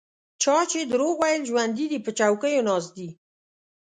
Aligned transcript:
چا 0.41 0.57
چې 0.71 0.79
دروغ 0.91 1.15
ویل 1.19 1.41
ژوندي 1.49 1.85
دي 1.91 1.99
په 2.05 2.11
چوکیو 2.19 2.65
ناست 2.67 2.91
دي. 2.97 3.09